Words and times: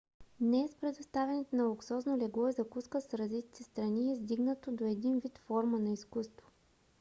днес 0.39 0.75
предоставянето 0.75 1.55
на 1.55 1.63
луксозно 1.65 2.17
легло 2.17 2.47
и 2.49 2.51
закуска 2.51 3.01
в 3.01 3.13
развитите 3.13 3.63
страни 3.63 4.09
е 4.11 4.13
издигнато 4.13 4.71
до 4.71 4.83
един 4.83 5.19
вид 5.19 5.37
форма 5.37 5.79
на 5.79 5.89
изкуство 5.91 6.47